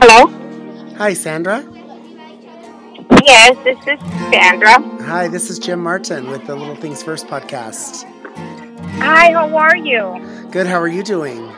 [0.00, 0.28] Hello?
[0.96, 1.60] Hi, Sandra.
[3.24, 3.98] Yes, this is
[4.32, 4.80] Sandra.
[5.02, 8.04] Hi, this is Jim Martin with the Little Things First podcast.
[9.00, 10.24] Hi, how are you?
[10.52, 11.52] Good, how are you doing?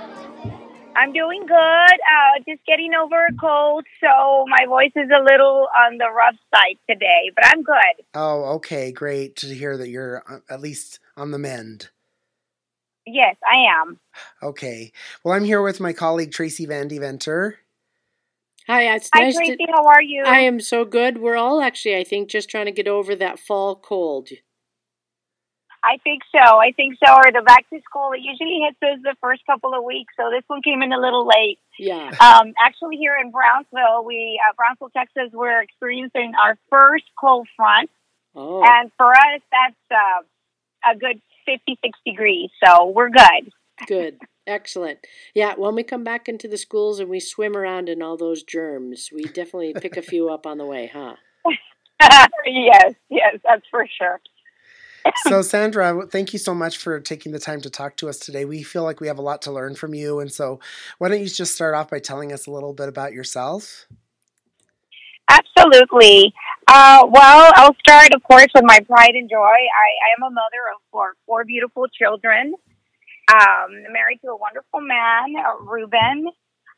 [0.96, 1.54] I'm doing good.
[1.54, 6.36] Uh, just getting over a cold, so my voice is a little on the rough
[6.54, 8.06] side today, but I'm good.
[8.14, 11.90] Oh, okay, great to hear that you're uh, at least on the mend.
[13.06, 13.98] Yes, I am.
[14.42, 14.92] Okay.
[15.24, 17.58] Well, I'm here with my colleague Tracy Van Deventer.
[18.66, 19.56] Hi, it's Hi, nice Tracy.
[19.56, 19.66] to.
[19.72, 20.22] How are you?
[20.24, 21.18] I am so good.
[21.18, 24.28] We're all actually, I think, just trying to get over that fall cold.
[25.82, 26.58] I think so.
[26.58, 27.10] I think so.
[27.14, 30.30] Or the back to school, it usually hits us the first couple of weeks, so
[30.30, 31.58] this one came in a little late.
[31.78, 32.10] Yeah.
[32.20, 37.88] Um, actually, here in Brownsville, we uh, Brownsville, Texas, we're experiencing our first cold front,
[38.34, 43.50] Oh, and for us, that's uh, a good 56 degrees, so we're good.
[43.88, 44.18] good.
[44.46, 44.98] Excellent.
[45.34, 48.42] Yeah, when we come back into the schools and we swim around in all those
[48.42, 51.16] germs, we definitely pick a few up on the way, huh?
[52.46, 54.20] yes, yes, that's for sure.
[55.26, 58.44] So, Sandra, thank you so much for taking the time to talk to us today.
[58.44, 60.20] We feel like we have a lot to learn from you.
[60.20, 60.60] And so,
[60.98, 63.86] why don't you just start off by telling us a little bit about yourself?
[65.28, 66.34] Absolutely.
[66.68, 69.36] Uh, well, I'll start, of course, with my pride and joy.
[69.38, 72.54] I, I am a mother of four, four beautiful children.
[73.30, 76.28] Um, married to a wonderful man, uh, Ruben.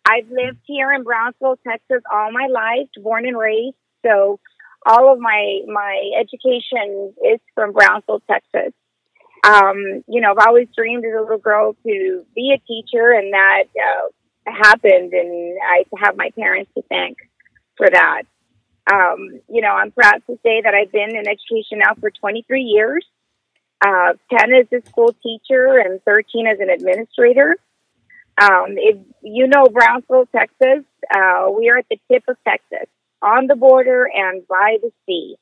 [0.05, 3.77] I've lived here in Brownsville, Texas, all my life, born and raised.
[4.05, 4.39] So,
[4.85, 8.75] all of my my education is from Brownsville, Texas.
[9.45, 13.33] Um, you know, I've always dreamed as a little girl to be a teacher, and
[13.33, 17.17] that uh, happened, and I have my parents to thank
[17.77, 18.23] for that.
[18.93, 22.63] Um, you know, I'm proud to say that I've been in education now for 23
[22.63, 23.07] years.
[23.85, 27.57] Uh, 10 as a school teacher and 13 as an administrator.
[28.41, 32.89] Um, if you know Brownsville, Texas, uh, we are at the tip of Texas,
[33.21, 35.37] on the border and by the sea.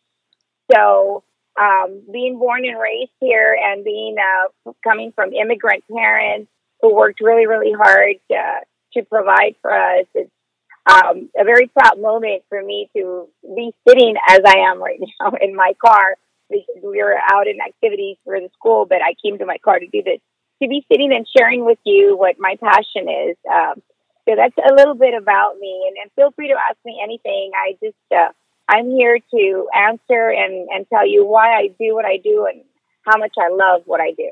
[0.73, 1.23] So,
[1.61, 7.21] um, being born and raised here and being uh, coming from immigrant parents who worked
[7.21, 8.61] really, really hard uh,
[8.95, 10.31] to provide for us, it's
[10.91, 15.33] um, a very proud moment for me to be sitting as I am right now
[15.41, 16.17] in my car
[16.51, 19.87] we were out in activities for the school, but I came to my car to
[19.87, 20.21] do this.
[20.63, 23.37] To be sitting and sharing with you what my passion is.
[23.51, 23.81] Um,
[24.29, 27.51] so that's a little bit about me, and, and feel free to ask me anything.
[27.57, 28.29] I just uh,
[28.69, 32.63] I'm here to answer and, and tell you why I do what I do and
[33.07, 34.31] how much I love what I do.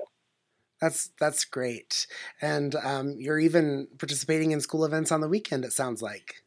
[0.81, 2.07] That's that's great,
[2.41, 5.65] and um, you're even participating in school events on the weekend.
[5.65, 6.43] It sounds like.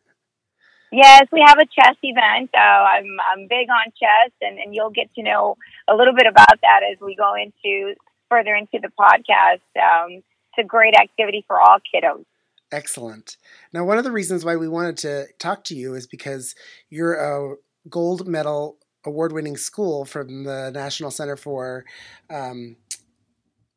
[0.91, 2.49] Yes, we have a chess event.
[2.53, 5.55] Uh, I'm I'm big on chess, and, and you'll get to know
[5.87, 7.95] a little bit about that as we go into
[8.29, 9.61] further into the podcast.
[9.79, 12.25] Um, it's a great activity for all kiddos.
[12.73, 13.37] Excellent.
[13.73, 16.55] Now, one of the reasons why we wanted to talk to you is because
[16.89, 17.55] you're a
[17.89, 21.85] gold medal award winning school from the National Center for.
[22.29, 22.75] Um,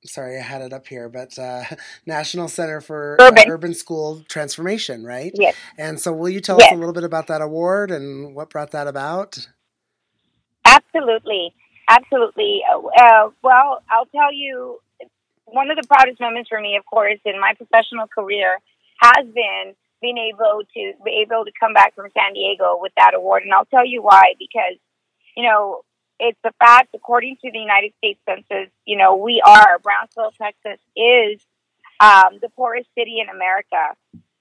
[0.07, 1.65] Sorry, I had it up here, but uh,
[2.07, 3.51] National Center for uh, Urban.
[3.51, 5.33] Urban School Transformation, right?
[5.35, 5.55] Yes.
[5.79, 8.71] And so, will you tell us a little bit about that award and what brought
[8.73, 9.49] that about?
[10.65, 11.55] Absolutely,
[11.89, 12.63] absolutely.
[12.69, 14.79] Uh, well, I'll tell you,
[15.47, 18.59] one of the proudest moments for me, of course, in my professional career,
[19.01, 23.15] has been being able to be able to come back from San Diego with that
[23.15, 24.35] award, and I'll tell you why.
[24.39, 24.77] Because,
[25.37, 25.83] you know,
[26.19, 26.95] it's a fact.
[26.95, 31.41] According to the United States Census, you know, we are Brownsville, Texas, is
[32.01, 33.97] um, the poorest city in America.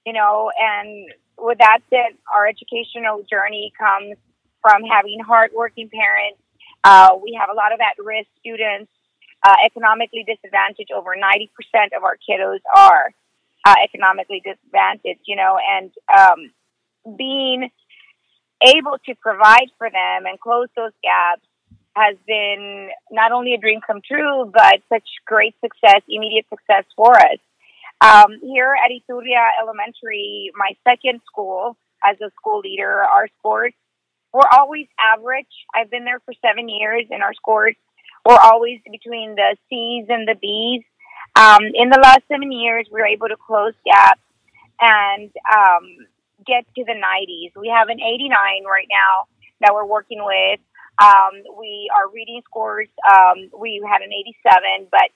[0.06, 4.16] You know, and with that said, our educational journey comes
[4.60, 6.40] from having hardworking parents.
[6.84, 8.90] Uh, we have a lot of at-risk students,
[9.42, 10.92] uh, economically disadvantaged.
[10.92, 11.48] Over 90%
[11.96, 13.12] of our kiddos are
[13.66, 17.70] uh, economically disadvantaged, you know, and um, being
[18.62, 21.46] able to provide for them and close those gaps
[21.96, 27.16] has been not only a dream come true, but such great success, immediate success for
[27.16, 27.38] us.
[28.00, 31.76] Um, here at Iturria Elementary, my second school
[32.06, 33.72] as a school leader, our scores
[34.32, 35.46] were always average.
[35.74, 37.76] I've been there for seven years, and our scores
[38.26, 40.84] were always between the C's and the B's.
[41.36, 44.20] Um, in the last seven years, we were able to close gaps
[44.80, 46.06] and um,
[46.46, 47.58] get to the 90s.
[47.58, 48.30] We have an 89
[48.64, 49.26] right now
[49.60, 50.60] that we're working with.
[51.02, 55.10] Um, we our reading scores um, we had an 87, but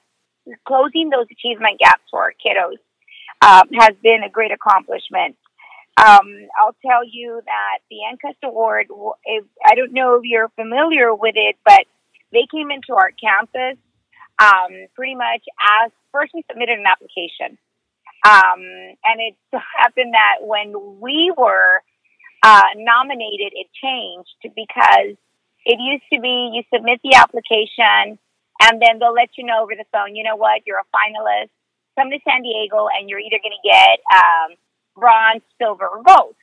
[0.67, 2.79] closing those achievement gaps for our kiddos
[3.43, 5.37] um, has been a great accomplishment.
[5.99, 8.87] Um, I'll tell you that the NCUST Award,
[9.25, 11.85] if, I don't know if you're familiar with it, but
[12.33, 13.79] they came into our campus
[14.39, 15.43] um, pretty much
[15.83, 17.59] as first we submitted an application.
[18.27, 18.63] Um,
[19.05, 19.37] and it
[19.79, 21.83] happened that when we were
[22.43, 25.17] uh, nominated, it changed because
[25.69, 28.19] it used to be you submit the application
[28.61, 31.53] and then they'll let you know over the phone, you know what, you're a finalist.
[31.97, 34.57] Come to San Diego and you're either going to get um,
[34.97, 36.35] bronze, silver, or gold,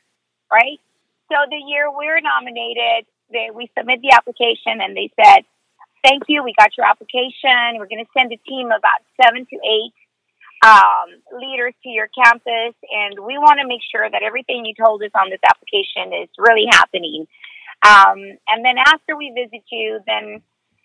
[0.51, 0.79] right?
[1.27, 5.43] So the year we're nominated, they, we submit the application and they said,
[6.05, 7.81] thank you, we got your application.
[7.81, 9.95] We're going to send a team of about seven to eight
[10.63, 15.03] um, leaders to your campus, and we want to make sure that everything you told
[15.03, 17.27] us on this application is really happening.
[17.83, 20.41] Um, and then after we visit you, then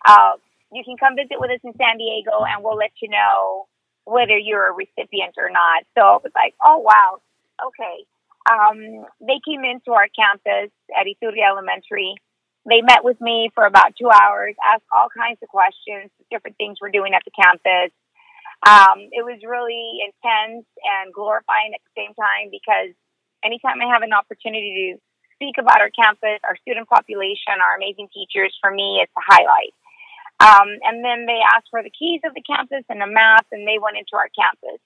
[0.07, 0.33] uh,
[0.71, 3.67] you can come visit with us in San Diego, and we'll let you know
[4.05, 5.83] whether you're a recipient or not.
[5.97, 7.21] So it was like, oh wow,
[7.67, 8.05] okay.
[8.49, 12.15] Um, they came into our campus at Iturria Elementary.
[12.65, 16.77] They met with me for about two hours, asked all kinds of questions, different things
[16.81, 17.93] we're doing at the campus.
[18.61, 22.93] Um, it was really intense and glorifying at the same time because
[23.43, 25.01] anytime I have an opportunity to
[25.41, 29.73] speak about our campus, our student population, our amazing teachers, for me, it's a highlight.
[30.37, 33.65] Um, and then they asked for the keys of the campus and a map, and
[33.65, 34.77] they went into our campus.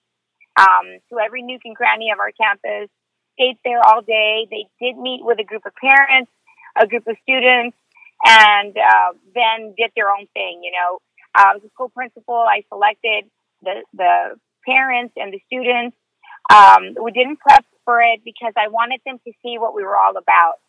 [0.56, 2.88] Um, so every nook and cranny of our campus,
[3.36, 4.48] stayed there all day.
[4.50, 6.32] They did meet with a group of parents,
[6.80, 7.76] a group of students,
[8.24, 10.64] and uh, then did their own thing.
[10.64, 11.00] You know,
[11.36, 13.30] uh, a school principal, I selected
[13.62, 15.96] the the parents and the students.
[16.48, 19.96] Um, we didn't prep for it because I wanted them to see what we were
[19.96, 20.60] all about.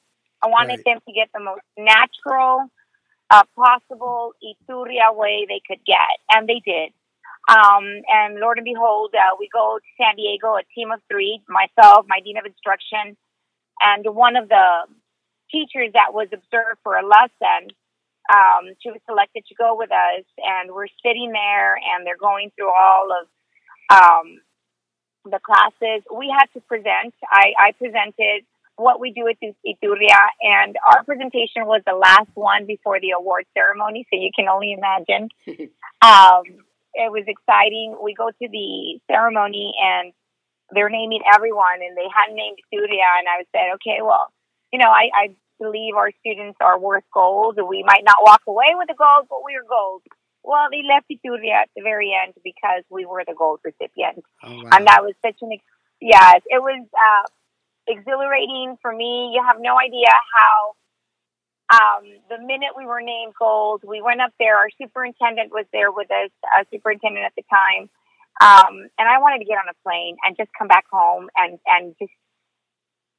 [0.42, 0.84] I wanted right.
[0.84, 2.68] them to get the most natural
[3.30, 6.92] uh, possible Iturria way they could get, and they did.
[7.48, 11.40] Um, and Lord and behold, uh, we go to San Diego, a team of three,
[11.48, 13.16] myself, my dean of instruction,
[13.80, 14.86] and one of the
[15.50, 17.70] teachers that was observed for a lesson
[18.32, 22.50] um, she was selected to go with us, and we're sitting there, and they're going
[22.56, 23.26] through all of
[23.86, 24.40] um,
[25.31, 26.02] the classes.
[26.14, 27.14] We had to present.
[27.25, 28.46] I, I presented
[28.76, 33.46] what we do at Iturria, and our presentation was the last one before the award
[33.55, 35.28] ceremony, so you can only imagine.
[36.02, 36.44] um,
[36.94, 37.96] it was exciting.
[38.02, 40.12] We go to the ceremony, and
[40.73, 44.32] they're naming everyone, and they hadn't named Iturria, and I said, okay, well,
[44.73, 47.58] you know, I, I believe our students are worth gold.
[47.69, 50.02] We might not walk away with the gold, but we're gold.
[50.46, 53.58] Well, they left it to Iturria at the very end because we were the gold
[53.64, 54.22] recipient.
[54.44, 54.70] Oh, wow.
[54.72, 55.64] And that was such an, ex-
[56.00, 57.26] yes, it was uh,
[57.88, 59.32] exhilarating for me.
[59.34, 60.76] You have no idea how,
[61.66, 64.56] um, the minute we were named gold, we went up there.
[64.56, 67.90] Our superintendent was there with us, uh, superintendent at the time.
[68.38, 71.58] Um, and I wanted to get on a plane and just come back home and,
[71.66, 72.12] and just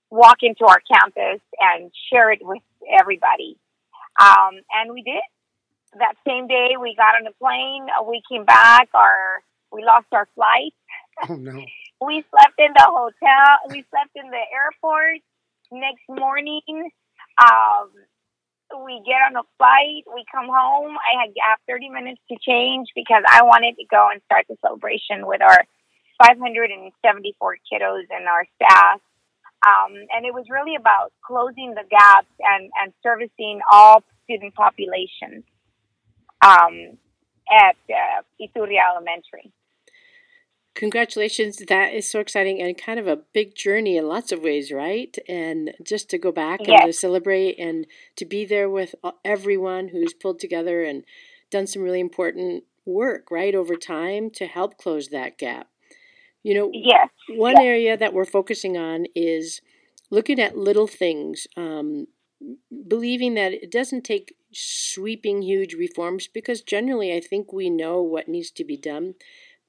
[0.09, 3.57] walk into our campus and share it with everybody.
[4.17, 5.19] Um, and we did.
[5.93, 7.87] That same day, we got on a plane.
[8.07, 8.89] We came back.
[8.93, 9.41] Our
[9.71, 10.73] we lost our flight.
[11.29, 11.63] Oh no!
[12.05, 13.57] we slept in the hotel.
[13.69, 15.19] We slept in the airport.
[15.71, 16.91] Next morning,
[17.37, 17.91] um,
[18.85, 20.03] we get on a flight.
[20.13, 20.95] We come home.
[20.95, 24.55] I had have 30 minutes to change because I wanted to go and start the
[24.61, 25.65] celebration with our
[26.23, 28.99] 574 kiddos and our staff.
[29.65, 35.43] Um, and it was really about closing the gaps and, and servicing all student populations
[36.45, 36.97] um,
[37.51, 39.51] at uh, Iturria Elementary.
[40.75, 41.57] Congratulations.
[41.67, 45.17] That is so exciting and kind of a big journey in lots of ways, right?
[45.27, 46.81] And just to go back yes.
[46.81, 48.93] and to celebrate and to be there with
[49.25, 51.03] everyone who's pulled together and
[51.49, 55.67] done some really important work, right, over time to help close that gap.
[56.43, 57.09] You know, yes.
[57.29, 57.65] one yes.
[57.65, 59.61] area that we're focusing on is
[60.11, 62.05] looking at little things, um,
[62.87, 68.27] believing that it doesn't take sweeping, huge reforms because generally I think we know what
[68.27, 69.15] needs to be done.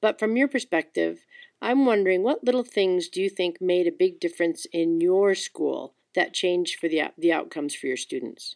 [0.01, 1.25] But from your perspective,
[1.61, 5.93] I'm wondering what little things do you think made a big difference in your school
[6.15, 8.55] that changed for the the outcomes for your students?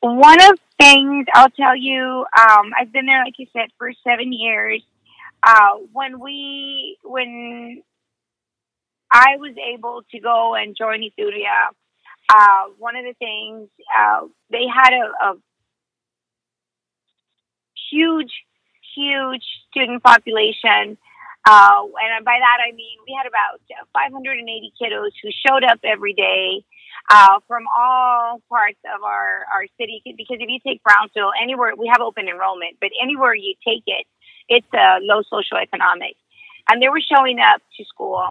[0.00, 4.32] One of things I'll tell you, um, I've been there, like you said, for seven
[4.32, 4.82] years
[5.42, 7.82] uh, when we when
[9.12, 11.70] I was able to go and join Iturria,
[12.32, 15.34] uh, one of the things uh, they had a, a
[17.90, 18.32] huge,
[18.96, 20.96] huge student population.
[21.44, 23.60] Uh, and by that I mean we had about
[23.92, 26.64] 580 kiddos who showed up every day
[27.10, 30.02] uh, from all parts of our, our city.
[30.04, 34.06] Because if you take Brownsville, anywhere we have open enrollment, but anywhere you take it,
[34.48, 36.14] it's a low socioeconomic.
[36.70, 38.22] And they were showing up to school.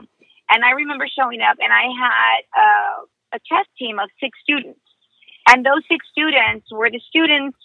[0.49, 4.79] And I remember showing up and I had uh, a chess team of six students.
[5.47, 7.57] And those six students were the students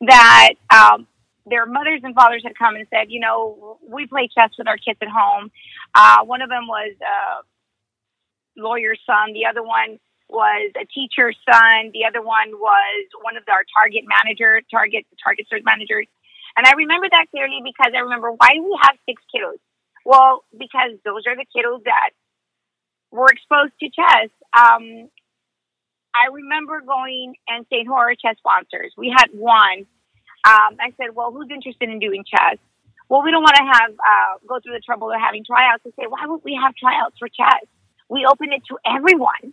[0.00, 1.06] that um,
[1.46, 4.76] their mothers and fathers had come and said, you know, we play chess with our
[4.76, 5.50] kids at home.
[5.94, 9.32] Uh, one of them was a lawyer's son.
[9.32, 11.90] The other one was a teacher's son.
[11.94, 16.06] The other one was one of our target manager, target target search managers.
[16.56, 19.60] And I remember that clearly because I remember why do we have six kiddos?
[20.04, 22.10] Well, because those are the kiddos that
[23.10, 24.30] were exposed to chess.
[24.52, 25.08] Um,
[26.14, 28.92] I remember going and saying, our chess sponsors?
[28.96, 29.86] We had one.
[30.44, 32.58] Um, I said, well, who's interested in doing chess?
[33.08, 35.82] Well, we don't want to have uh, go through the trouble of having tryouts.
[35.86, 37.66] I say, why would we have tryouts for chess?
[38.08, 39.52] We open it to everyone.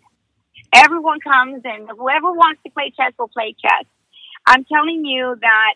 [0.73, 3.85] Everyone comes, and whoever wants to play chess will play chess.
[4.45, 5.73] I'm telling you that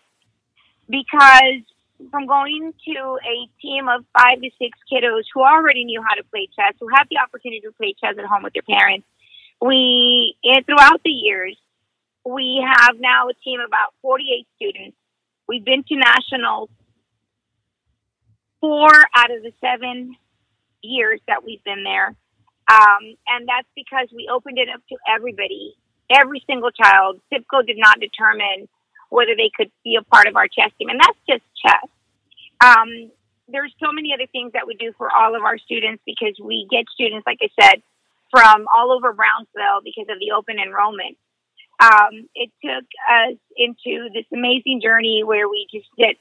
[0.88, 1.62] because
[2.10, 6.24] from going to a team of five to six kiddos who already knew how to
[6.24, 9.06] play chess, who had the opportunity to play chess at home with their parents,
[9.60, 11.56] we, and throughout the years,
[12.24, 14.96] we have now a team of about 48 students.
[15.48, 16.70] We've been to nationals
[18.60, 20.14] four out of the seven
[20.82, 22.14] years that we've been there.
[22.70, 25.74] Um, and that's because we opened it up to everybody,
[26.10, 27.20] every single child.
[27.32, 28.68] zip code did not determine
[29.08, 31.88] whether they could be a part of our chess team, and that's just chess.
[32.60, 33.10] Um,
[33.48, 36.66] there's so many other things that we do for all of our students because we
[36.70, 37.82] get students, like I said,
[38.30, 41.16] from all over Brownsville because of the open enrollment.
[41.80, 46.16] Um, it took us into this amazing journey where we just did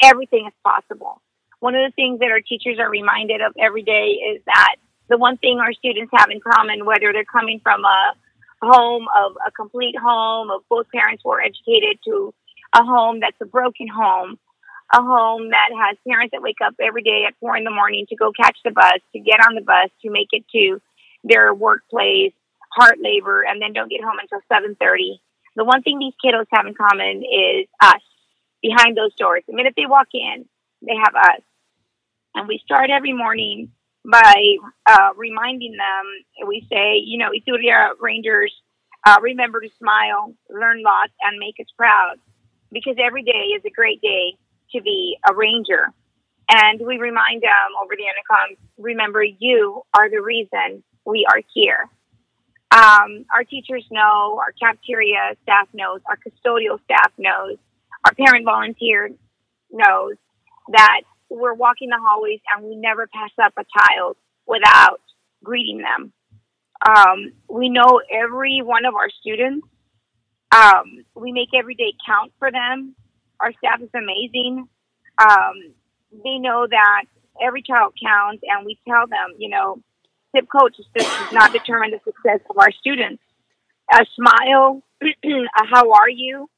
[0.00, 1.20] everything as possible.
[1.60, 4.76] One of the things that our teachers are reminded of every day is that
[5.08, 8.14] the one thing our students have in common, whether they're coming from a
[8.64, 12.34] home of a complete home of both parents were educated to
[12.74, 14.38] a home that's a broken home,
[14.92, 18.06] a home that has parents that wake up every day at four in the morning
[18.08, 20.80] to go catch the bus, to get on the bus, to make it to
[21.22, 22.32] their workplace,
[22.72, 25.20] hard labor, and then don't get home until seven thirty.
[25.56, 28.02] The one thing these kiddos have in common is us
[28.60, 29.44] behind those doors.
[29.46, 30.46] The minute they walk in,
[30.82, 31.42] they have us.
[32.34, 33.70] And we start every morning
[34.04, 34.56] by
[34.86, 38.52] uh, reminding them, we say, you know, Iturria Rangers,
[39.06, 42.16] uh, remember to smile, learn lots, and make us proud.
[42.72, 44.36] Because every day is a great day
[44.72, 45.88] to be a ranger.
[46.50, 51.88] And we remind them over the intercom, remember, you are the reason we are here.
[52.70, 57.56] Um, our teachers know, our cafeteria staff knows, our custodial staff knows,
[58.04, 59.10] our parent volunteer
[59.70, 60.14] knows
[60.72, 64.16] that we're walking the hallways and we never pass up a child
[64.46, 65.00] without
[65.42, 66.12] greeting them.
[66.86, 69.66] Um, we know every one of our students.
[70.54, 72.94] Um, we make every day count for them.
[73.40, 74.68] Our staff is amazing.
[75.18, 75.74] Um,
[76.22, 77.04] they know that
[77.42, 79.82] every child counts, and we tell them, you know,
[80.36, 83.22] zip code does not determine the success of our students.
[83.92, 86.48] A smile, a how are you?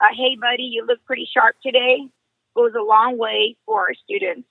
[0.00, 2.08] A hey buddy, you look pretty sharp today
[2.54, 4.48] goes a long way for our students.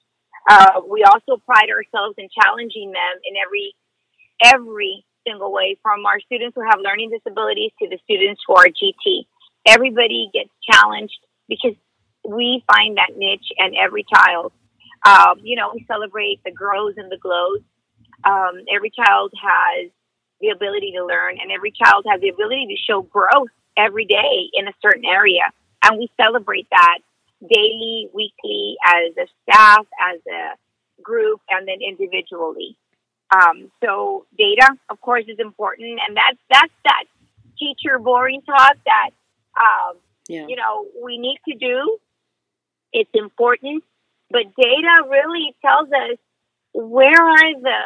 [0.49, 3.75] Uh, we also pride ourselves in challenging them in every
[4.43, 8.65] every single way, from our students who have learning disabilities to the students who are
[8.65, 9.25] GT.
[9.67, 11.75] Everybody gets challenged because
[12.27, 14.51] we find that niche in every child.
[15.05, 17.61] Um, you know, we celebrate the grows and the glows.
[18.23, 19.91] Um, every child has
[20.39, 24.49] the ability to learn, and every child has the ability to show growth every day
[24.53, 25.43] in a certain area.
[25.83, 26.99] And we celebrate that
[27.41, 32.77] daily, weekly, as a staff, as a group, and then individually.
[33.33, 37.03] Um, so data, of course, is important, and that's that's that
[37.57, 39.09] teacher boring talk that
[39.57, 40.47] um, yeah.
[40.47, 41.97] you know we need to do.
[42.93, 43.83] It's important,
[44.29, 46.17] but data really tells us
[46.73, 47.81] where are the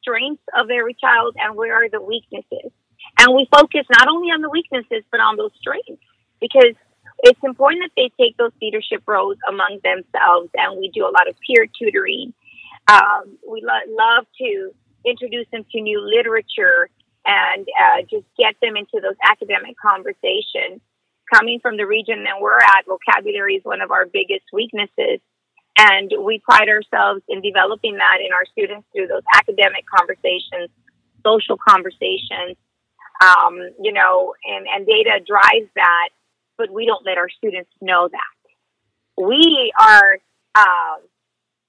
[0.00, 2.70] strengths of every child and where are the weaknesses,
[3.18, 6.02] and we focus not only on the weaknesses but on those strengths
[6.40, 6.74] because
[7.24, 11.26] it's important that they take those leadership roles among themselves, and we do a lot
[11.26, 12.34] of peer tutoring.
[12.86, 14.70] Um, we lo- love to
[15.06, 16.90] introduce them to new literature
[17.26, 20.84] and uh, just get them into those academic conversations.
[21.32, 25.20] Coming from the region that we're at, vocabulary is one of our biggest weaknesses.
[25.78, 30.68] And we pride ourselves in developing that in our students through those academic conversations,
[31.24, 32.60] social conversations,
[33.24, 36.10] um, you know, and, and data drives that
[36.56, 38.34] but we don't let our students know that.
[39.16, 40.18] We are,
[40.54, 41.02] um,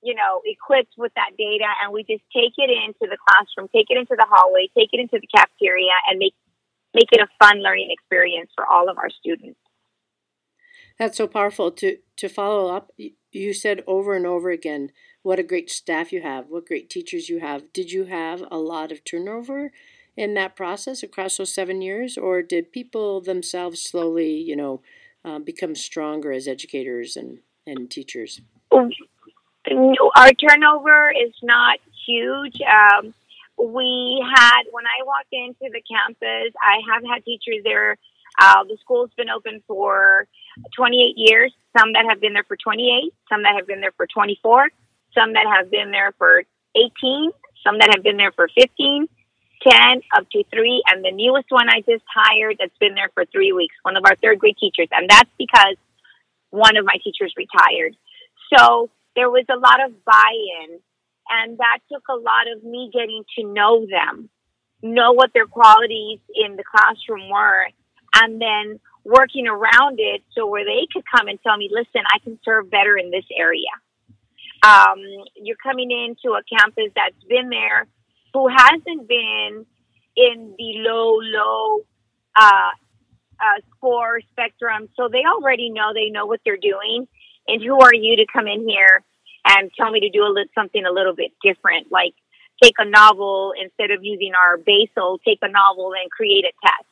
[0.02, 3.88] you know, equipped with that data and we just take it into the classroom, take
[3.90, 6.34] it into the hallway, take it into the cafeteria and make,
[6.94, 9.60] make it a fun learning experience for all of our students.
[10.98, 11.72] That's so powerful.
[11.72, 12.92] To, to follow up,
[13.32, 14.92] you said over and over again,
[15.24, 17.74] what a great staff you have, what great teachers you have.
[17.74, 19.72] Did you have a lot of turnover
[20.18, 24.82] in that process across those seven years, or did people themselves slowly, you know,
[25.24, 28.42] uh, become stronger as educators and, and teachers?
[28.72, 32.60] Our turnover is not huge.
[32.62, 33.14] Um,
[33.58, 37.98] we had when I walked into the campus, I have had teachers there.
[38.40, 40.28] Uh, the school's been open for
[40.76, 41.54] 28 years.
[41.78, 44.70] Some that have been there for 28, some that have been there for 24,
[45.14, 46.44] some that have been there for
[46.76, 47.32] 18,
[47.66, 49.08] some that have been there for 15,
[49.68, 53.26] 10, up to three, and the newest one I just hired that's been there for
[53.26, 55.76] three weeks, one of our third grade teachers, and that's because
[56.52, 57.96] one of my teachers retired.
[58.56, 60.80] So there was a lot of buy-in
[61.30, 64.30] and that took a lot of me getting to know them,
[64.82, 67.68] know what their qualities in the classroom were,
[68.16, 72.20] and then working around it so where they could come and tell me, listen, I
[72.20, 73.70] can serve better in this area.
[74.64, 75.00] Um,
[75.36, 77.88] you're coming into a campus that's been there
[78.36, 79.66] who hasn't been
[80.18, 81.80] in the low, low
[82.36, 82.72] uh,
[83.40, 84.90] uh, score spectrum.
[84.98, 87.08] So they already know they know what they're doing.
[87.48, 89.06] And who are you to come in here
[89.46, 92.14] and tell me to do a little, something a little bit different, like
[92.62, 96.92] take a novel instead of using our basal, take a novel and create a test.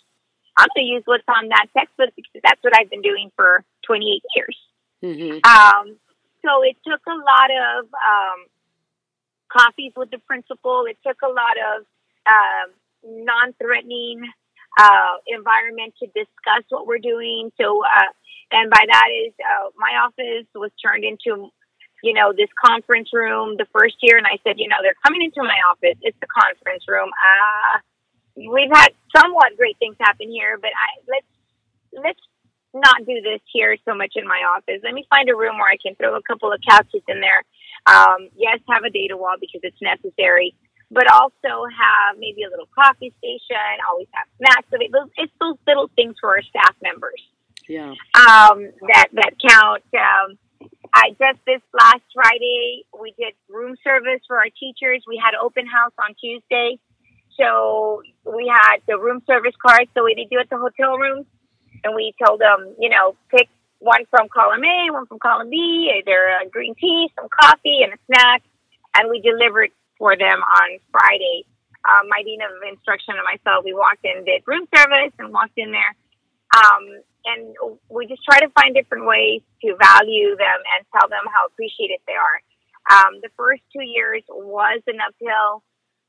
[0.55, 3.65] I'm going to use what's on that textbook because that's what I've been doing for
[3.85, 4.57] 28 years.
[5.03, 5.43] Mm-hmm.
[5.43, 5.97] Um,
[6.45, 8.39] so it took a lot of um,
[9.55, 10.85] coffees with the principal.
[10.89, 11.85] It took a lot of
[12.25, 12.65] uh,
[13.05, 14.21] non-threatening
[14.79, 17.51] uh, environment to discuss what we're doing.
[17.61, 18.11] So, uh,
[18.51, 21.51] and by that is uh, my office was turned into
[22.03, 25.23] you know, this conference room the first year, and I said, you know, they're coming
[25.23, 25.95] into my office.
[26.03, 27.07] It's the conference room.
[27.07, 27.79] Uh,
[28.35, 31.31] we've had somewhat great things happen here, but I, let's
[32.03, 32.19] let's
[32.73, 34.81] not do this here so much in my office.
[34.83, 37.47] Let me find a room where I can throw a couple of couches in there.
[37.85, 40.55] Um, yes, have a data wall because it's necessary,
[40.89, 43.57] but also have maybe a little coffee station.
[43.89, 44.67] Always have snacks.
[45.17, 47.21] It's those little things for our staff members.
[47.67, 47.91] Yeah.
[48.15, 49.83] Um, that that count.
[49.93, 50.37] Um,
[50.93, 55.03] I just this last Friday we did room service for our teachers.
[55.07, 56.79] We had open house on Tuesday,
[57.39, 61.25] so we had the room service cards the way they do at the hotel rooms,
[61.83, 63.49] and we told them, you know, pick
[63.83, 67.91] one from column A, one from column B, either a green tea, some coffee, and
[67.91, 68.41] a snack,
[68.95, 71.43] and we delivered for them on Friday.
[71.83, 75.59] Um, my dean of instruction and myself, we walked in, did room service, and walked
[75.59, 75.93] in there.
[76.55, 77.55] Um, and
[77.89, 81.99] we just try to find different ways to value them and tell them how appreciated
[82.07, 82.39] they are.
[82.87, 85.63] Um, the first two years was an uphill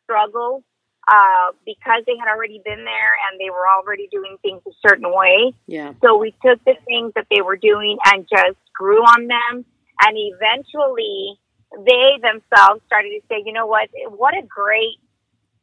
[0.04, 0.62] struggle
[1.08, 5.12] uh, because they had already been there and they were already doing things a certain
[5.12, 5.54] way.
[5.66, 5.92] Yeah.
[6.02, 9.64] So we took the things that they were doing and just grew on them,
[10.00, 11.38] and eventually
[11.86, 14.98] they themselves started to say, you know what, what a great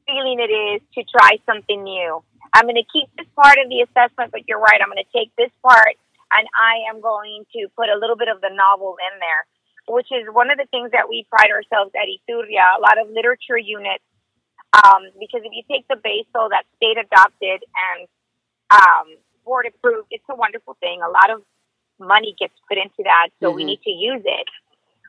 [0.06, 2.23] feeling it is to try something new.
[2.54, 4.80] I'm going to keep this part of the assessment, but you're right.
[4.82, 5.95] I'm going to take this part
[6.32, 9.43] and I am going to put a little bit of the novel in there,
[9.88, 13.12] which is one of the things that we pride ourselves at Iturria, a lot of
[13.12, 14.04] literature units.
[14.73, 18.07] Um, because if you take the basal that's state adopted and
[18.71, 21.01] um, board approved, it's a wonderful thing.
[21.01, 21.43] A lot of
[21.99, 23.55] money gets put into that, so mm-hmm.
[23.57, 24.47] we need to use it.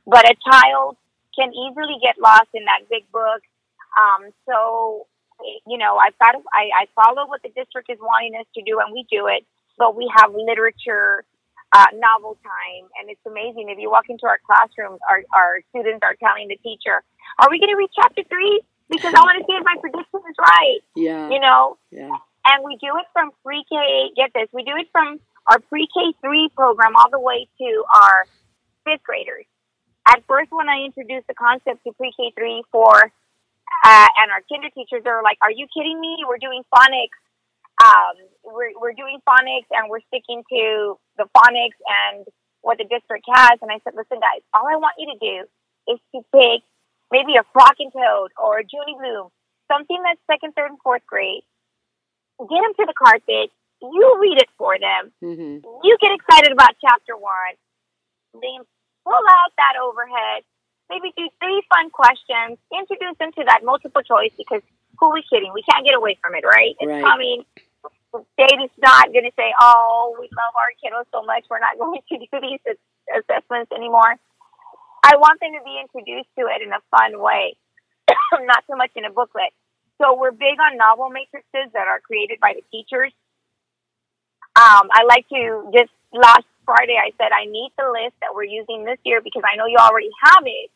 [0.05, 0.97] But a child
[1.35, 3.43] can easily get lost in that big book.
[3.97, 5.07] Um, so
[5.67, 8.63] you know, I've got to, I, I follow what the district is wanting us to
[8.63, 9.45] do and we do it,
[9.79, 11.25] but we have literature,
[11.73, 12.89] uh, novel time.
[13.01, 13.69] And it's amazing.
[13.71, 17.03] If you walk into our classrooms, our, our students are telling the teacher,
[17.39, 18.61] are we going to read chapter three?
[18.89, 20.81] Because I want to see if my prediction is right.
[20.97, 21.31] Yeah.
[21.31, 21.79] You know?
[21.91, 22.17] Yeah.
[22.45, 26.51] And we do it from pre-K, get this, we do it from our pre-K three
[26.55, 28.27] program all the way to our
[28.85, 29.47] fifth graders.
[30.09, 33.13] At first, when I introduced the concept to pre-K three for
[33.83, 36.23] uh, and our kinder teachers are like, "Are you kidding me?
[36.27, 37.19] We're doing phonics.
[37.83, 38.15] Um,
[38.45, 42.27] we're we're doing phonics, and we're sticking to the phonics and
[42.63, 45.37] what the district has." And I said, "Listen, guys, all I want you to do
[45.95, 46.63] is to pick
[47.13, 49.29] maybe a Frog and Toad or a Junie Blume,
[49.69, 51.45] something that's second, third, and fourth grade.
[52.41, 53.53] Get them to the carpet.
[53.85, 55.13] You read it for them.
[55.21, 55.63] Mm-hmm.
[55.85, 57.55] You get excited about chapter one.
[58.33, 58.65] Then
[59.05, 60.49] pull out that overhead
[60.93, 64.61] maybe do three fun questions, introduce them to that multiple choice because
[65.01, 65.53] who are we kidding?
[65.57, 66.77] We can't get away from it, right?
[66.79, 67.03] It's right.
[67.03, 67.45] coming.
[68.37, 72.01] Data's not going to say, oh, we love our kiddos so much, we're not going
[72.13, 72.61] to do these
[73.09, 74.21] assessments anymore.
[75.03, 77.57] I want them to be introduced to it in a fun way,
[78.47, 79.51] not so much in a booklet.
[80.01, 83.13] So we're big on novel matrices that are created by the teachers.
[84.55, 88.49] Um, I like to just last Friday I said I need the list that we're
[88.49, 90.71] using this year because I know you already have it.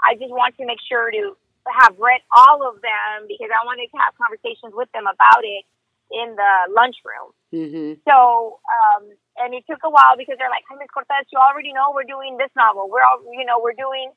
[0.00, 1.36] I just want to make sure to
[1.66, 5.64] have read all of them because I wanted to have conversations with them about it
[6.12, 7.34] in the lunchroom.
[7.56, 8.04] Mm-hmm.
[8.04, 9.08] So, um,
[9.40, 10.92] and it took a while because they're like, "Hey, Ms.
[10.92, 12.88] Cortez, you already know we're doing this novel.
[12.92, 14.12] We're all, you know, we're doing,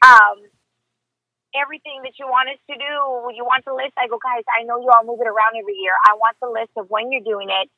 [0.00, 0.40] um,
[1.56, 2.92] everything that you want us to do.
[3.34, 3.96] You want the list?
[3.96, 5.92] I go, guys, I know you all move it around every year.
[6.04, 7.68] I want the list of when you're doing it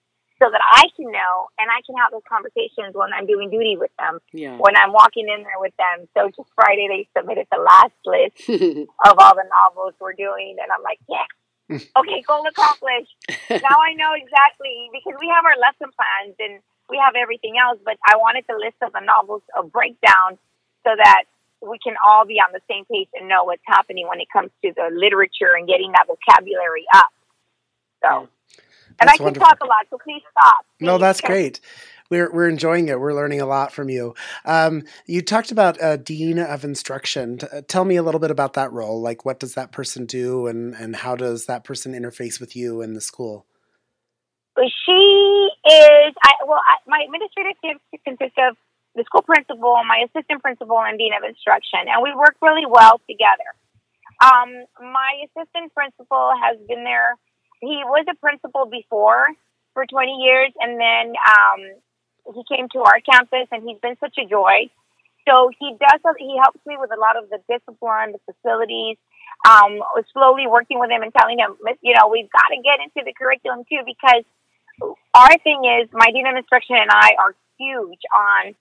[0.42, 3.76] so that I can know and I can have those conversations when I'm doing duty
[3.78, 4.56] with them, Yeah.
[4.56, 6.08] when I'm walking in there with them.
[6.16, 8.40] So just Friday, they submitted the last list
[9.06, 11.28] of all the novels we're doing, and I'm like, yeah.
[11.70, 13.14] Okay, goal accomplished.
[13.50, 17.78] now I know exactly because we have our lesson plans and we have everything else,
[17.84, 20.38] but I wanted the list of the novels a breakdown
[20.84, 21.24] so that
[21.62, 24.50] we can all be on the same page and know what's happening when it comes
[24.64, 27.12] to the literature and getting that vocabulary up.
[28.02, 28.28] So,
[28.98, 29.46] and That's I can wonderful.
[29.46, 30.64] talk a lot, so please stop.
[30.80, 31.60] No, that's great.
[32.10, 32.98] We're we're enjoying it.
[32.98, 34.14] We're learning a lot from you.
[34.44, 37.38] Um, you talked about uh, dean of instruction.
[37.52, 39.00] Uh, tell me a little bit about that role.
[39.00, 42.82] Like, what does that person do, and and how does that person interface with you
[42.82, 43.46] in the school?
[44.58, 48.56] She is, I, well, I, my administrative team consists of
[48.94, 53.00] the school principal, my assistant principal, and dean of instruction, and we work really well
[53.08, 53.54] together.
[54.20, 57.16] Um, my assistant principal has been there.
[57.60, 59.28] He was a principal before
[59.72, 61.60] for 20 years, and then um,
[62.26, 64.68] he came to our campus, and he's been such a joy.
[65.28, 66.00] So he does.
[66.18, 68.96] He helps me with a lot of the discipline, the facilities.
[69.48, 69.80] Um,
[70.12, 73.14] slowly working with him and telling him, you know, we've got to get into the
[73.16, 74.24] curriculum too, because
[75.14, 78.52] our thing is, my dean of instruction and I are huge on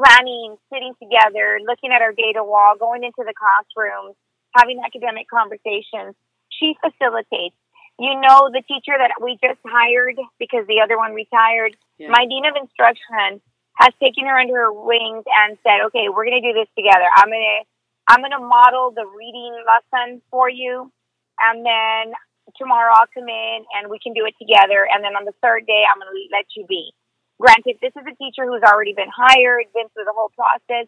[0.00, 4.16] planning, sitting together, looking at our data wall, going into the classrooms,
[4.56, 6.16] having academic conversations.
[6.48, 7.56] She facilitates.
[7.98, 12.10] You know, the teacher that we just hired because the other one retired, Yeah.
[12.10, 13.40] my dean of instruction
[13.78, 17.06] has taken her under her wings and said, "Okay, we're going to do this together.
[17.14, 17.66] I'm going to
[18.06, 20.92] I'm going to model the reading lesson for you,
[21.40, 22.12] and then
[22.58, 24.86] tomorrow I'll come in and we can do it together.
[24.92, 26.92] And then on the third day, I'm going to let you be.
[27.40, 30.86] Granted, this is a teacher who's already been hired, been through the whole process,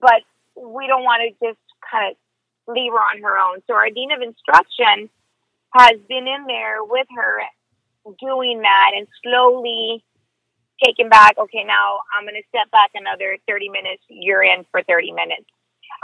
[0.00, 0.20] but
[0.58, 2.16] we don't want to just kind of
[2.66, 3.62] leave her on her own.
[3.66, 5.08] So our dean of instruction
[5.72, 7.40] has been in there with her
[8.20, 10.04] doing that and slowly
[10.82, 14.02] taking back, okay, now I'm going to step back another 30 minutes.
[14.08, 15.46] You're in for 30 minutes.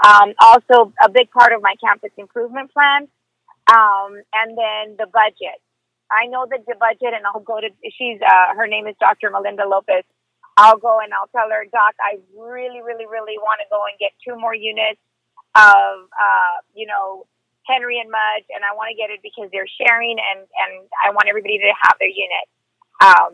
[0.04, 3.06] Um, also, a big part of my campus improvement plan,
[3.70, 5.62] um, and then the budget.
[6.10, 7.68] I know that the budget, and I'll go to.
[7.96, 9.30] She's uh, her name is Dr.
[9.30, 10.04] Melinda Lopez.
[10.56, 13.98] I'll go and I'll tell her, Doc, I really, really, really want to go and
[13.98, 15.00] get two more units
[15.56, 17.26] of, uh, you know,
[17.66, 21.10] Henry and Mudge, and I want to get it because they're sharing, and and I
[21.10, 22.46] want everybody to have their unit
[23.00, 23.32] um,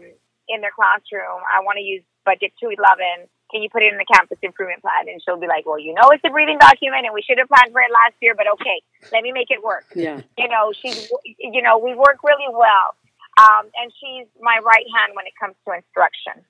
[0.48, 1.42] in their classroom.
[1.46, 4.80] I want to use budget two eleven can you put it in the campus improvement
[4.80, 5.10] plan?
[5.10, 7.48] And she'll be like, well, you know, it's a breathing document and we should have
[7.48, 9.84] planned for it last year, but okay, let me make it work.
[9.94, 10.22] Yeah.
[10.38, 12.94] You know, she's, you know, we work really well.
[13.38, 16.46] Um, and she's my right hand when it comes to instruction.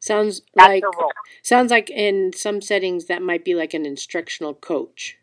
[0.00, 1.12] Sounds That's like role.
[1.42, 5.18] sounds like in some settings that might be like an instructional coach.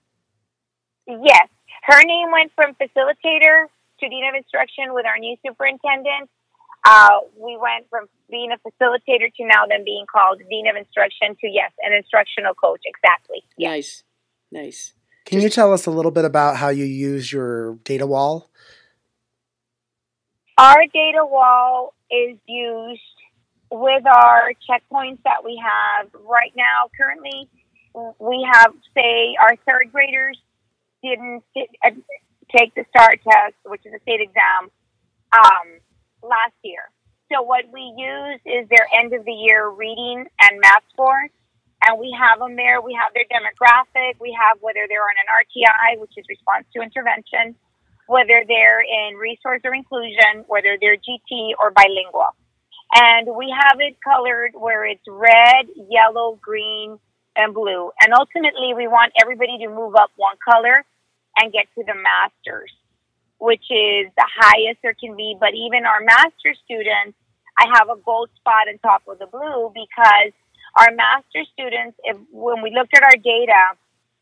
[1.08, 1.48] Yes.
[1.84, 3.68] Her name went from facilitator
[4.00, 6.30] to dean of instruction with our new superintendent.
[6.86, 11.36] Uh, we went from being a facilitator to now then being called dean of instruction
[11.42, 12.82] to yes, an instructional coach.
[12.86, 13.44] Exactly.
[13.58, 13.70] Yes.
[13.72, 14.04] Nice.
[14.52, 14.94] Nice.
[15.26, 18.50] Can you tell us a little bit about how you use your data wall?
[20.58, 23.02] Our data wall is used
[23.70, 26.90] with our checkpoints that we have right now.
[26.98, 27.50] Currently,
[28.20, 30.40] we have, say, our third graders
[31.04, 31.92] didn't uh,
[32.56, 34.72] take the STAAR test, which is a state exam,
[35.34, 35.68] um,
[36.24, 36.90] last year.
[37.32, 41.30] So what we use is their end of the year reading and math scores.
[41.86, 42.82] And we have them there.
[42.82, 44.18] We have their demographic.
[44.20, 47.54] We have whether they're on an RTI, which is response to intervention,
[48.08, 52.34] whether they're in resource or inclusion, whether they're GT or bilingual.
[52.96, 56.98] And we have it colored where it's red, yellow, green,
[57.38, 57.92] and blue.
[58.02, 60.84] And ultimately, we want everybody to move up one color
[61.38, 62.72] and get to the masters,
[63.40, 65.38] which is the highest there can be.
[65.40, 67.18] But even our master students,
[67.60, 70.34] I have a gold spot on top of the blue because
[70.78, 73.78] our master students, if, when we looked at our data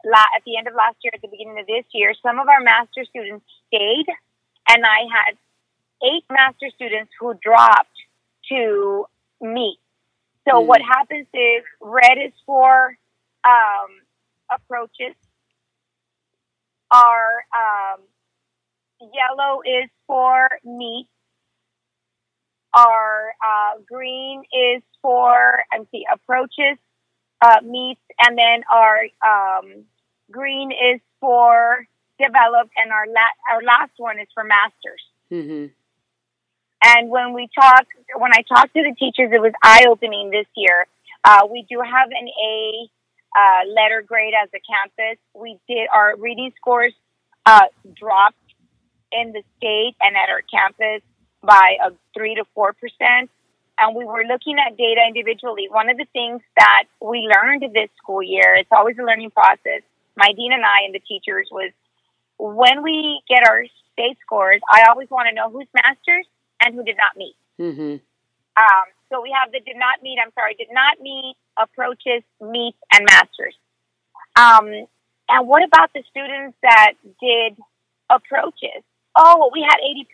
[0.06, 2.48] la- at the end of last year, at the beginning of this year, some of
[2.48, 4.06] our master students stayed,
[4.70, 5.38] and I had
[6.04, 7.96] eight master students who dropped
[8.50, 9.06] to
[9.42, 9.80] meet.
[10.48, 10.68] So Mm.
[10.68, 12.98] what happens is red is for
[13.46, 13.90] um,
[14.52, 15.16] approaches.
[16.92, 18.02] are um,
[19.02, 21.08] yellow is for meet.
[22.76, 26.78] Our uh, green is for I'm see approaches,
[27.42, 29.86] uh, meets, and then our um,
[30.30, 31.88] green is for
[32.20, 35.02] developed, and our la- our last one is for masters.
[35.32, 35.68] Mm-hmm.
[36.84, 37.86] And when we talk,
[38.18, 40.86] when I talked to the teachers, it was eye opening this year.
[41.24, 42.90] Uh, we do have an A
[43.36, 45.20] uh, letter grade as a campus.
[45.34, 46.94] We did our reading scores
[47.46, 48.38] uh, dropped
[49.12, 51.02] in the state and at our campus
[51.44, 53.30] by a three to four percent.
[53.78, 55.68] And we were looking at data individually.
[55.70, 59.84] One of the things that we learned this school year, it's always a learning process.
[60.16, 61.72] My dean and I and the teachers was
[62.40, 66.26] when we get our state scores, I always want to know who's masters
[66.64, 67.36] and who did not meet.
[67.60, 67.96] Mm-hmm.
[68.58, 72.78] Um, so we have the did not meet, I'm sorry, did not meet, approaches, meets,
[72.92, 73.56] and masters.
[74.36, 74.88] Um,
[75.28, 77.58] and what about the students that did
[78.10, 78.84] approaches?
[79.16, 80.06] Oh, we had 80%.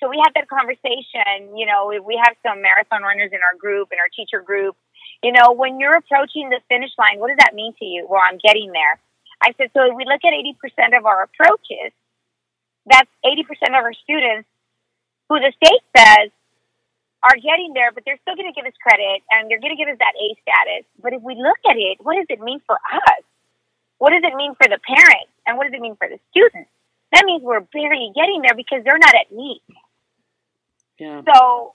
[0.00, 3.92] So we had that conversation, you know, we have some marathon runners in our group,
[3.92, 4.74] in our teacher group.
[5.22, 8.06] You know, when you're approaching the finish line, what does that mean to you?
[8.08, 8.96] Well, I'm getting there.
[9.42, 11.92] I said, so if we look at 80% of our approaches,
[12.86, 13.44] that's 80%
[13.76, 14.48] of our students
[15.28, 16.32] who the state says
[17.22, 19.80] are getting there, but they're still going to give us credit and they're going to
[19.80, 20.84] give us that A status.
[21.02, 23.24] But if we look at it, what does it mean for us?
[23.98, 25.32] What does it mean for the parents?
[25.46, 26.70] And what does it mean for the students?
[27.12, 29.62] That means we're barely getting there because they're not at need.
[30.98, 31.22] Yeah.
[31.28, 31.74] So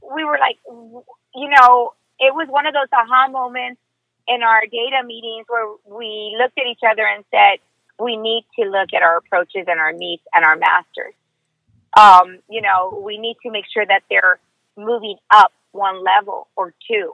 [0.00, 0.56] we were like,
[1.34, 3.80] you know, it was one of those aha moments
[4.26, 7.60] in our data meetings where we looked at each other and said,
[7.98, 11.14] we need to look at our approaches and our needs and our masters.
[11.98, 14.38] Um, you know, we need to make sure that they're
[14.78, 17.12] moving up one level or two.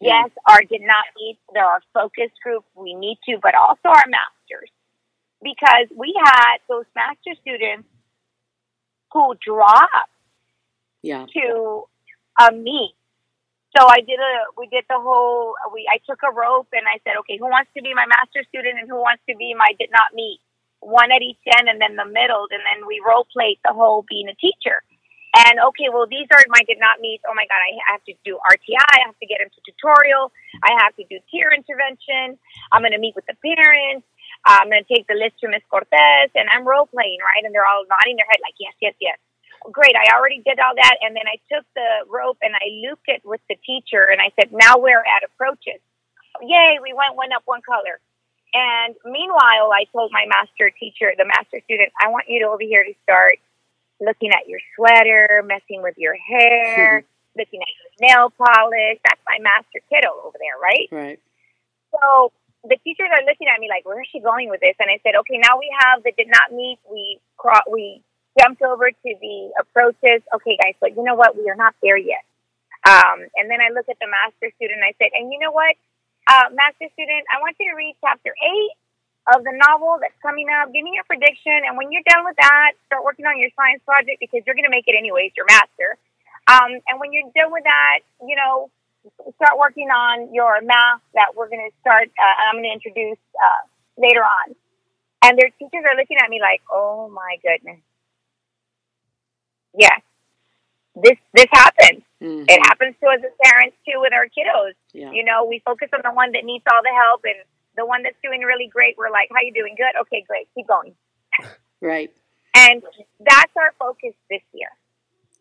[0.00, 4.04] Yes, our did not meet, there are focus groups we need to, but also our
[4.04, 4.68] masters.
[5.40, 7.88] Because we had those master students
[9.12, 10.12] who dropped
[11.00, 11.24] Yeah.
[11.32, 11.84] to
[12.40, 12.94] um, a meet.
[13.76, 16.98] So I did a, we did the whole, we, I took a rope and I
[17.02, 19.72] said, okay, who wants to be my master student and who wants to be my
[19.78, 20.40] did not meet?
[20.80, 22.46] One at each end and then the middle.
[22.50, 24.82] And then we role played the whole being a teacher.
[25.34, 27.20] And okay, well, these are my did not meet.
[27.26, 28.78] Oh my God, I have to do RTI.
[28.78, 30.30] I have to get into tutorial.
[30.62, 32.38] I have to do tier intervention.
[32.70, 34.06] I'm going to meet with the parents.
[34.46, 37.42] I'm going to take the list to Miss Cortez and I'm role playing, right?
[37.42, 39.18] And they're all nodding their head like, yes, yes, yes
[39.72, 40.96] great, I already did all that.
[41.00, 44.32] And then I took the rope and I looped it with the teacher and I
[44.36, 45.80] said, now we're at approaches.
[46.42, 48.00] Yay, we went one up one color.
[48.54, 52.62] And meanwhile, I told my master teacher, the master student, I want you to over
[52.62, 53.38] here to start
[54.00, 57.04] looking at your sweater, messing with your hair,
[57.36, 58.98] looking at your nail polish.
[59.04, 60.88] That's my master kiddo over there, right?
[60.90, 61.20] Right.
[61.92, 62.32] So
[62.64, 64.74] the teachers are looking at me like, where is she going with this?
[64.80, 66.78] And I said, okay, now we have the did not meet.
[66.90, 68.02] We cro- we
[68.40, 70.24] jumped over to the approaches.
[70.34, 71.36] Okay, guys, but you know what?
[71.36, 72.24] We are not there yet.
[72.84, 74.80] Um, and then I look at the master student.
[74.80, 75.76] and I said, and you know what,
[76.26, 78.76] uh, master student, I want you to read chapter eight
[79.32, 80.72] of the novel that's coming up.
[80.72, 83.80] Give me your prediction, and when you're done with that, start working on your science
[83.84, 85.32] project because you're going to make it anyways.
[85.36, 85.96] Your master.
[86.46, 88.68] Um, and when you're done with that, you know,
[89.40, 92.12] start working on your math that we're going to start.
[92.20, 93.62] Uh, I'm going to introduce uh,
[93.96, 94.54] later on.
[95.24, 97.80] And their teachers are looking at me like, "Oh my goodness."
[99.72, 100.00] Yes,
[100.94, 102.04] this this happens.
[102.20, 102.44] Mhm.
[102.48, 104.74] It happens to us as parents too with our kiddos.
[104.92, 105.10] Yeah.
[105.10, 107.40] You know, we focus on the one that needs all the help and
[107.76, 108.96] the one that's doing really great.
[108.96, 109.74] We're like, "How you doing?
[109.76, 109.94] Good.
[110.02, 110.48] Okay, great.
[110.54, 110.94] Keep going."
[111.80, 112.10] Right.
[112.56, 112.82] And
[113.20, 114.68] that's our focus this year.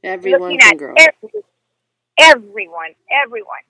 [0.04, 0.94] Everyone looking can grow.
[0.98, 1.30] every,
[2.20, 3.64] everyone, everyone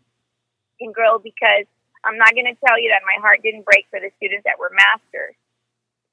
[0.79, 1.65] can grow because
[2.03, 4.57] I'm not going to tell you that my heart didn't break for the students that
[4.59, 5.35] were masters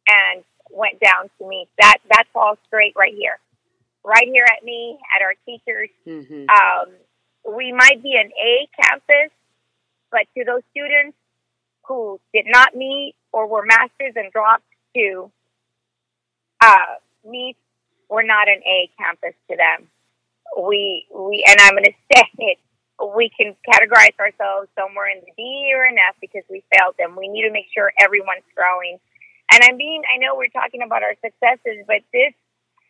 [0.07, 1.67] and went down to me.
[1.79, 3.39] That that's all straight right here,
[4.05, 5.89] right here at me at our teachers.
[6.05, 6.93] hmm Um,
[7.57, 9.33] we might be an A campus,
[10.11, 11.17] but to those students
[11.91, 14.63] who did not meet or were masters and dropped
[14.95, 15.29] to
[16.61, 16.95] uh,
[17.27, 17.57] meet,
[18.09, 19.91] we're not an A campus to them.
[20.57, 22.59] We we and I'm going to say it.
[23.17, 27.17] We can categorize ourselves somewhere in the D or an F because we failed them.
[27.17, 29.01] We need to make sure everyone's growing.
[29.51, 32.35] And I mean, I know we're talking about our successes, but this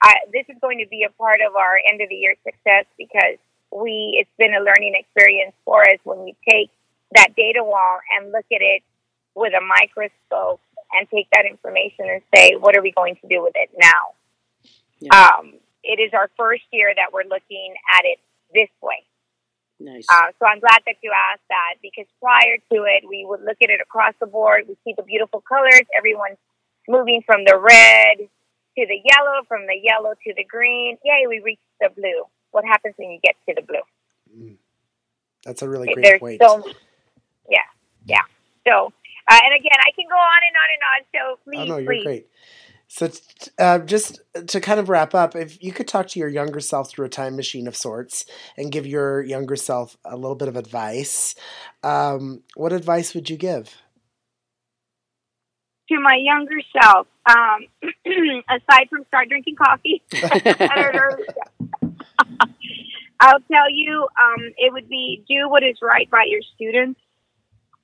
[0.04, 2.84] uh, this is going to be a part of our end of the year success
[2.98, 3.40] because
[3.72, 6.68] we it's been a learning experience for us when we take
[7.12, 8.82] that data wall and look at it
[9.35, 10.61] with a microscope
[10.93, 14.14] and take that information and say what are we going to do with it now
[15.01, 15.14] Yeah.
[15.38, 18.19] um, it is our first year that we're looking at it
[18.53, 19.05] this way
[19.79, 20.07] Nice.
[20.12, 23.57] uh, so i'm glad that you asked that because prior to it we would look
[23.62, 26.38] at it across the board we see the beautiful colors everyone's
[26.88, 28.19] moving from the red
[28.77, 32.64] to the yellow from the yellow to the green yay we reached the blue what
[32.64, 33.81] happens when you get to the blue
[34.33, 34.59] Mm.
[35.45, 36.40] That's a really great there's point.
[36.40, 36.62] so
[37.49, 37.59] yeah
[38.07, 38.23] yeah
[38.66, 38.93] so
[39.31, 41.77] uh, and again i can go on and on and on so please oh no,
[41.79, 42.27] you're please great.
[42.93, 43.21] So, t-
[43.57, 46.90] uh, just to kind of wrap up, if you could talk to your younger self
[46.90, 48.25] through a time machine of sorts
[48.57, 51.37] and give your younger self a little bit of advice,
[51.85, 53.77] um, what advice would you give?
[55.90, 57.66] to my younger self, um,
[58.49, 60.03] aside from start drinking coffee,
[63.21, 66.99] I'll tell you, um, it would be do what is right by your students.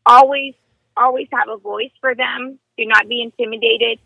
[0.06, 0.54] Always,
[0.96, 2.58] always have a voice for them.
[2.78, 3.98] Do not be intimidated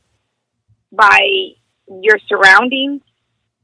[0.92, 1.54] by
[1.88, 3.02] your surroundings.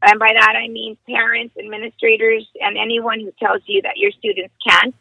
[0.03, 4.55] And by that, I mean parents, administrators, and anyone who tells you that your students
[4.67, 4.95] can't.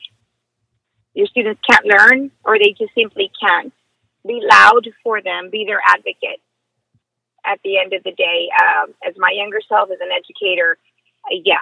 [1.14, 3.74] Your students can't learn or they just simply can't.
[4.28, 6.42] Be loud for them, be their advocate.
[7.46, 10.80] At the end of the day, um, as my younger self, as an educator,
[11.26, 11.62] uh, yeah,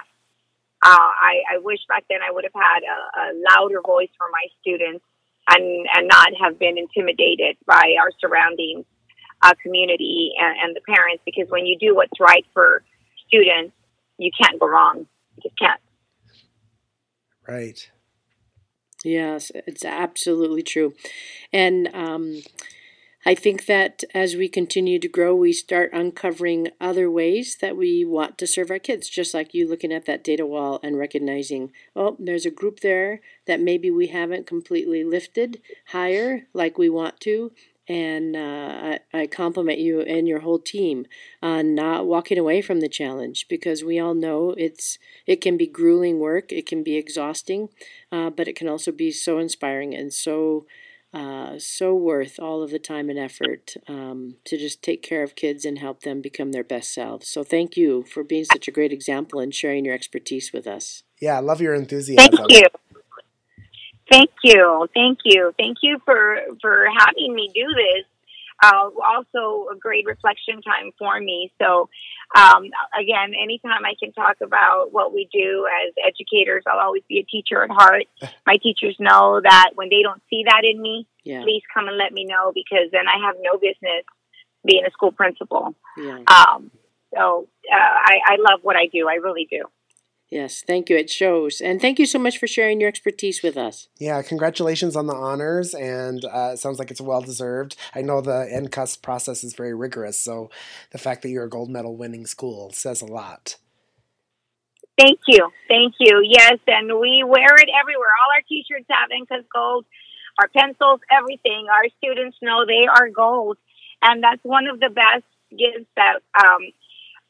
[0.82, 4.28] uh, I, I wish back then I would have had a, a louder voice for
[4.32, 5.04] my students
[5.48, 8.84] and, and not have been intimidated by our surroundings,
[9.42, 11.22] uh, community, and, and the parents.
[11.24, 12.82] Because when you do what's right for
[13.26, 13.74] students,
[14.18, 15.06] you can't go wrong.
[15.36, 15.80] You just can't.
[17.46, 17.90] Right.
[19.04, 20.94] Yes, it's absolutely true.
[21.52, 22.40] And um,
[23.26, 28.04] I think that as we continue to grow, we start uncovering other ways that we
[28.04, 31.72] want to serve our kids, just like you looking at that data wall and recognizing,
[31.96, 37.18] oh, there's a group there that maybe we haven't completely lifted higher like we want
[37.20, 37.52] to,
[37.88, 41.06] and uh, I, I compliment you and your whole team
[41.42, 45.66] on not walking away from the challenge because we all know it's it can be
[45.66, 47.68] grueling work, it can be exhausting,
[48.10, 50.66] uh, but it can also be so inspiring and so
[51.14, 55.36] uh, so worth all of the time and effort um, to just take care of
[55.36, 57.28] kids and help them become their best selves.
[57.28, 61.04] So thank you for being such a great example and sharing your expertise with us.
[61.20, 62.34] Yeah, I love your enthusiasm.
[62.34, 62.62] Thank you.
[64.10, 68.04] Thank you, thank you, thank you for for having me do this.
[68.64, 71.52] Uh, also, a great reflection time for me.
[71.60, 71.90] So,
[72.34, 72.64] um,
[72.98, 77.24] again, anytime I can talk about what we do as educators, I'll always be a
[77.24, 78.04] teacher at heart.
[78.46, 81.42] My teachers know that when they don't see that in me, yeah.
[81.42, 84.04] please come and let me know because then I have no business
[84.66, 85.74] being a school principal.
[85.98, 86.20] Yeah.
[86.26, 86.70] Um,
[87.14, 89.08] so, uh, I, I love what I do.
[89.08, 89.64] I really do.
[90.34, 90.96] Yes, thank you.
[90.96, 91.60] It shows.
[91.60, 93.86] And thank you so much for sharing your expertise with us.
[94.00, 95.74] Yeah, congratulations on the honors.
[95.74, 97.76] And uh, it sounds like it's well deserved.
[97.94, 100.20] I know the NCUS process is very rigorous.
[100.20, 100.50] So
[100.90, 103.58] the fact that you're a gold medal winning school says a lot.
[104.98, 105.52] Thank you.
[105.68, 106.20] Thank you.
[106.28, 108.10] Yes, and we wear it everywhere.
[108.18, 109.84] All our t shirts have NCUS gold,
[110.40, 111.68] our pencils, everything.
[111.72, 113.56] Our students know they are gold.
[114.02, 116.72] And that's one of the best gifts that um,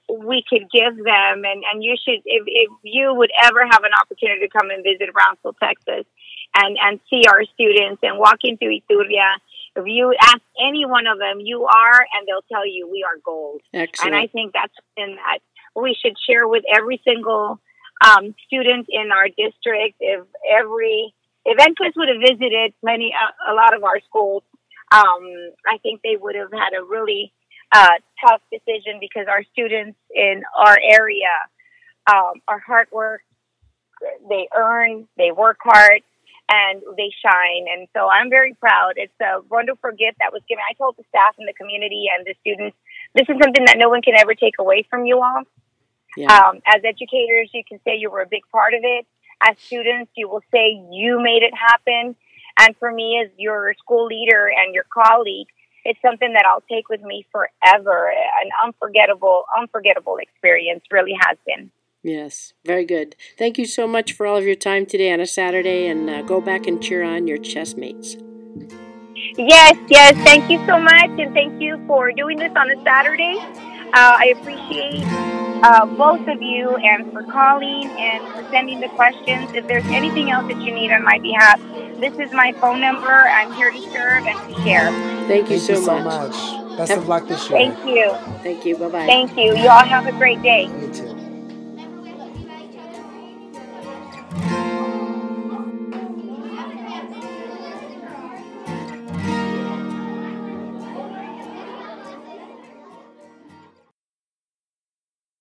[0.09, 3.93] we could give them and, and you should if, if you would ever have an
[4.01, 6.05] opportunity to come and visit Brownsville, Texas
[6.55, 9.37] and, and see our students and walk into Iturria,
[9.77, 13.19] if you ask any one of them, you are, and they'll tell you we are
[13.25, 13.61] gold.
[13.73, 14.15] Excellent.
[14.15, 15.39] And I think that's something that
[15.75, 17.61] we should share with every single
[18.05, 19.97] um, student in our district.
[20.01, 21.15] If every
[21.45, 24.43] if NCUS would have visited many a, a lot of our schools,
[24.93, 27.33] um, I think they would have had a really
[27.75, 31.35] uh, tough decision because our students in our area
[32.07, 33.23] um, are hard work.
[34.29, 36.03] They earn, they work hard,
[36.49, 37.67] and they shine.
[37.73, 38.93] And so I'm very proud.
[38.97, 40.63] It's a wonderful gift that was given.
[40.69, 42.77] I told the staff and the community and the students,
[43.15, 45.43] this is something that no one can ever take away from you all.
[46.17, 46.33] Yeah.
[46.33, 49.07] Um, as educators, you can say you were a big part of it.
[49.49, 52.15] As students, you will say you made it happen.
[52.61, 55.49] And for me, as your school leader and your colleague,
[55.85, 58.11] it's something that I'll take with me forever.
[58.11, 61.71] An unforgettable, unforgettable experience really has been.
[62.03, 63.17] Yes, very good.
[63.39, 66.23] Thank you so much for all of your time today on a Saturday, and uh,
[66.23, 68.17] go back and cheer on your chess mates.
[69.39, 70.15] Yes, yes.
[70.19, 73.39] Thank you so much, and thank you for doing this on a Saturday.
[73.39, 75.05] Uh, I appreciate
[75.65, 79.51] uh, both of you and for calling and for sending the questions.
[79.55, 81.59] If there's anything else that you need on my behalf,
[82.01, 83.09] this is my phone number.
[83.09, 84.91] I'm here to serve and to share.
[85.27, 86.31] Thank you, Thank so, you so much.
[86.31, 86.77] much.
[86.77, 87.59] Best of luck this year.
[87.59, 88.13] Thank you.
[88.43, 88.77] Thank you.
[88.77, 89.07] Bye bye.
[89.07, 89.57] Thank you.
[89.57, 90.65] You all have a great day.
[90.81, 91.14] You too.